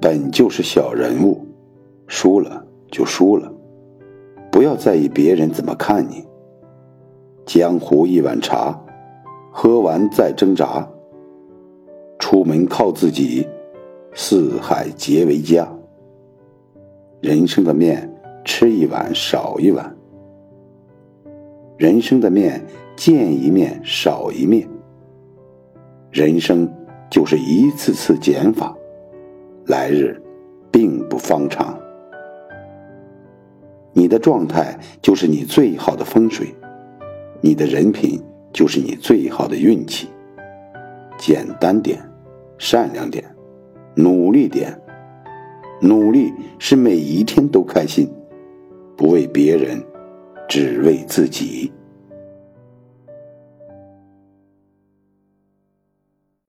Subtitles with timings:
[0.00, 1.46] 本就是小人物，
[2.06, 3.52] 输了就输了，
[4.50, 6.24] 不要在意别人怎么看你。
[7.44, 8.80] 江湖一碗茶，
[9.52, 10.88] 喝完再挣扎。
[12.18, 13.46] 出门靠自己，
[14.14, 15.68] 四海皆为家。
[17.20, 18.10] 人生的面，
[18.44, 19.84] 吃一碗少一碗；
[21.76, 22.64] 人生的面，
[22.96, 24.66] 见一面少一面。
[26.10, 26.66] 人生
[27.10, 28.74] 就是一次次减法，
[29.70, 30.20] 来日
[30.72, 31.78] 并不方长。
[33.92, 36.52] 你的状态就是你最好的风水，
[37.40, 38.20] 你的人品
[38.52, 40.08] 就是你最好的运气。
[41.16, 41.98] 简单点。
[42.58, 43.24] 善良点，
[43.94, 44.78] 努力点，
[45.80, 48.06] 努力是每一天都开心，
[48.98, 49.82] 不为别人，
[50.46, 51.72] 只为自己。